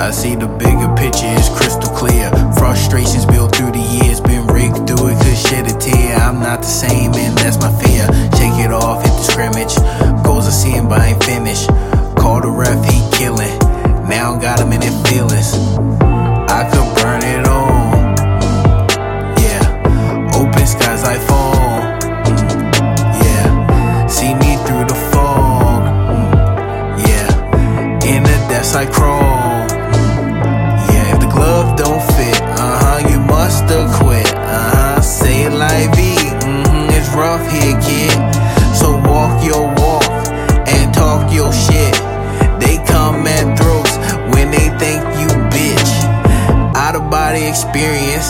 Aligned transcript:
I 0.00 0.10
see 0.12 0.34
the 0.34 0.48
bigger 0.48 0.88
picture 0.96 1.26
is 1.26 1.50
crystal 1.50 1.94
clear. 1.94 2.30
Frustrations 2.56 3.26
built 3.26 3.54
through 3.54 3.72
the 3.72 3.84
years, 4.00 4.18
been 4.18 4.46
raked 4.46 4.88
through 4.88 5.08
it, 5.08 5.20
could 5.20 5.36
shed 5.36 5.66
a 5.66 5.78
tear. 5.78 6.16
I'm 6.16 6.40
not 6.40 6.62
the 6.62 6.68
same, 6.68 7.12
and 7.12 7.36
that's 7.36 7.58
my 7.58 7.70
fear. 7.82 8.06
Shake 8.32 8.64
it 8.64 8.72
off, 8.72 9.04
hit 9.04 9.12
the 9.12 9.22
scrimmage. 9.22 10.24
Goals 10.24 10.46
I 10.46 10.50
see 10.50 10.70
him, 10.70 10.88
but 10.88 11.00
I 11.00 11.08
ain't 11.08 11.22
finished. 11.22 11.68
Call 12.16 12.40
the 12.40 12.50
ref, 12.50 12.82
he 12.88 12.98
killing. 13.18 13.58
Now 14.08 14.38
got 14.40 14.58
him 14.58 14.72
in 14.72 14.80
their 14.80 15.04
feelings. 15.04 16.09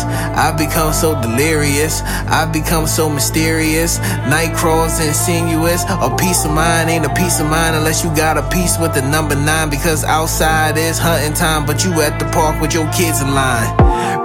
I've 0.05 0.57
become 0.57 0.93
so 0.93 1.21
delirious. 1.21 2.03
I've 2.29 2.53
become 2.53 2.87
so 2.87 3.09
mysterious. 3.09 3.99
Night 4.29 4.55
crawls 4.55 5.01
insinuous. 5.01 5.85
A 5.89 6.15
peace 6.19 6.45
of 6.45 6.53
mind 6.53 6.91
ain't 6.91 7.05
a 7.05 7.15
peace 7.15 7.41
of 7.41 7.47
mind 7.47 7.77
unless 7.77 8.05
you 8.05 8.15
got 8.15 8.37
a 8.37 8.49
piece 8.51 8.79
with 8.79 8.95
the 8.95 9.03
number 9.03 9.35
nine. 9.35 9.71
Because 9.71 10.05
outside 10.05 10.77
is 10.79 10.99
hunting 10.99 11.35
time, 11.35 11.67
but 11.67 11.85
you 11.85 11.93
at 12.01 12.19
the 12.19 12.27
park 12.27 12.61
with 12.61 12.75
your 12.75 12.91
kids 12.93 13.21
in 13.21 13.35
line. 13.35 13.71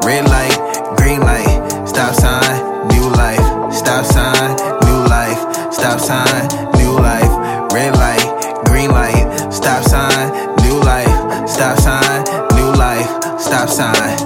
Red 0.03 0.25
light, 0.29 0.55
green 0.97 1.21
light, 1.21 1.87
stop 1.87 2.13
sign, 2.15 2.87
new 2.89 3.09
life. 3.09 3.73
Stop 3.73 4.05
sign, 4.05 4.55
new 4.85 5.07
life. 5.09 5.39
Stop 5.73 5.99
sign, 5.99 6.47
new 6.77 6.93
life. 6.99 7.73
Red 7.73 7.93
light, 7.95 8.63
green 8.65 8.89
light, 8.91 9.51
stop 9.51 9.83
sign, 9.83 10.31
new 10.63 10.79
life. 10.79 11.49
Stop 11.49 11.77
sign, 11.79 12.23
new 12.55 12.71
life. 12.77 13.39
Stop 13.39 13.69
sign. 13.69 14.24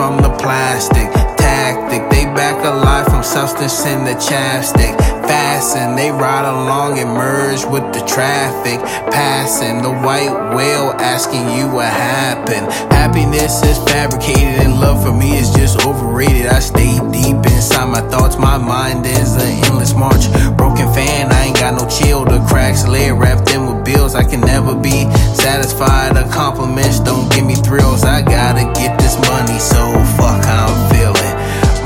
From 0.00 0.16
the 0.22 0.30
plastic. 0.40 1.12
Tactic, 1.36 2.08
they 2.08 2.24
back 2.32 2.56
alive 2.64 3.04
from 3.08 3.22
substance 3.22 3.84
in 3.84 4.02
the 4.06 4.14
chapstick. 4.14 4.96
Fasten, 5.28 5.94
they 5.94 6.10
ride 6.10 6.48
along 6.48 6.98
and 6.98 7.10
merge 7.10 7.66
with 7.66 7.84
the 7.92 8.00
traffic. 8.08 8.80
Passing 9.12 9.82
the 9.82 9.92
white 9.92 10.32
whale 10.56 10.92
asking 10.96 11.44
you 11.54 11.68
what 11.68 11.92
happened. 11.92 12.72
Happiness 12.90 13.62
is 13.62 13.76
fabricated 13.92 14.64
and 14.64 14.80
love 14.80 15.04
for 15.04 15.12
me 15.12 15.36
is 15.36 15.50
just 15.50 15.84
overrated. 15.84 16.46
I 16.46 16.60
stay 16.60 16.96
deep 17.12 17.36
inside 17.52 17.92
my 17.92 18.00
thoughts, 18.08 18.38
my 18.38 18.56
mind 18.56 19.04
is 19.04 19.36
an 19.36 19.52
endless 19.68 19.92
march. 19.92 20.32
Broken 20.56 20.88
fan, 20.94 21.30
I 21.30 21.44
ain't 21.48 21.56
got 21.56 21.74
no 21.74 21.86
chill. 21.86 22.24
The 22.24 22.40
cracks 22.48 22.88
lay 22.88 23.12
wrapped 23.12 23.52
in 23.52 23.66
with 23.66 23.84
bills. 23.84 24.14
I 24.14 24.24
can 24.24 24.40
never 24.40 24.74
be 24.74 25.04
satisfied. 25.50 26.14
The 26.14 26.26
compliments 26.32 27.00
don't 27.00 27.26
give 27.32 27.44
me 27.44 27.56
thrills. 27.56 28.04
I 28.04 28.22
gotta 28.22 28.64
get 28.80 28.92
this 29.02 29.16
money, 29.30 29.58
so 29.58 29.82
fuck 30.16 30.40
how 30.44 30.66
I'm 30.70 30.82
feeling. 30.94 31.34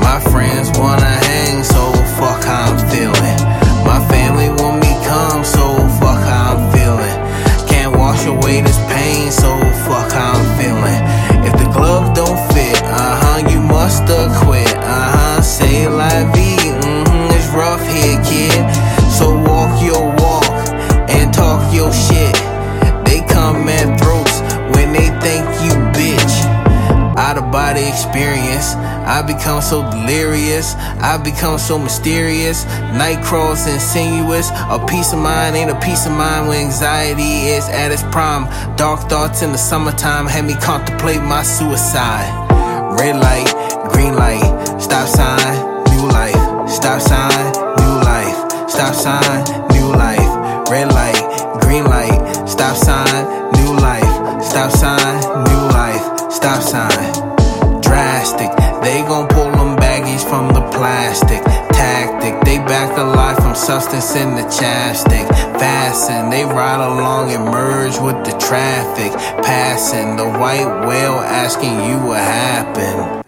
My 0.07 0.19
friends 0.31 0.67
wanna 0.77 1.15
hang, 1.29 1.63
so 1.63 1.81
fuck 2.19 2.41
how 2.43 2.69
I'm 2.71 2.79
feeling. 2.93 3.37
My 3.91 3.99
family 4.13 4.49
want 4.59 4.77
me 4.85 4.93
come, 5.09 5.43
so 5.43 5.65
fuck 5.99 6.21
how 6.31 6.53
I'm 6.53 6.63
feeling. 6.75 7.17
Can't 7.71 7.93
wash 8.01 8.23
away 8.33 8.61
this 8.61 8.79
pain, 8.93 9.31
so 9.31 9.49
fuck 9.87 10.09
how 10.11 10.33
I'm 10.37 10.47
feeling. 10.59 11.14
Experience. 27.95 28.75
I 29.07 29.21
become 29.21 29.61
so 29.61 29.89
delirious. 29.89 30.75
I 30.99 31.17
become 31.17 31.57
so 31.57 31.79
mysterious. 31.79 32.65
Night 32.99 33.23
crawls 33.23 33.65
insinuous. 33.67 34.49
A 34.51 34.83
peace 34.85 35.13
of 35.13 35.19
mind 35.19 35.55
ain't 35.55 35.71
a 35.71 35.79
peace 35.79 36.05
of 36.05 36.11
mind 36.11 36.49
when 36.49 36.65
anxiety 36.65 37.47
is 37.55 37.69
at 37.69 37.91
its 37.91 38.03
prime. 38.11 38.45
Dark 38.75 39.09
thoughts 39.09 39.41
in 39.41 39.51
the 39.53 39.57
summertime 39.57 40.27
had 40.27 40.43
me 40.43 40.55
contemplate 40.55 41.21
my 41.21 41.41
suicide. 41.43 42.27
Red 42.99 43.15
light, 43.15 43.49
green 43.91 44.13
light, 44.15 44.43
stop 44.79 45.07
sign, 45.07 45.55
new 45.91 46.07
life. 46.11 46.69
Stop 46.69 46.99
sign, 46.99 47.45
new 47.79 47.95
life. 48.11 48.37
Stop 48.69 48.93
sign, 48.93 49.39
new 49.71 49.87
life. 49.95 50.31
Red 50.69 50.91
light, 50.91 51.21
green 51.61 51.85
light, 51.85 52.19
stop 52.45 52.75
sign, 52.75 53.23
new 53.55 53.71
life. 53.79 54.43
Stop 54.43 54.71
sign, 54.71 55.15
new 55.47 55.63
life. 55.79 56.31
Stop 56.31 56.61
sign. 56.61 57.24
They 58.85 59.01
gon' 59.01 59.27
pull 59.27 59.49
them 59.49 59.75
baggage 59.77 60.23
from 60.25 60.49
the 60.49 60.61
plastic. 60.69 61.41
Tactic, 61.73 62.39
they 62.41 62.59
back 62.59 62.95
the 62.95 63.03
life 63.03 63.37
from 63.37 63.55
substance 63.55 64.15
in 64.15 64.35
the 64.35 64.43
chapstick. 64.43 65.27
Fasten, 65.57 66.29
they 66.29 66.45
ride 66.45 66.85
along 66.85 67.31
and 67.31 67.45
merge 67.45 67.97
with 67.97 68.23
the 68.23 68.37
traffic. 68.37 69.11
Passing 69.43 70.17
the 70.17 70.29
white 70.37 70.85
whale 70.85 71.17
asking 71.17 71.73
you 71.89 71.97
what 72.05 72.19
happened. 72.19 73.24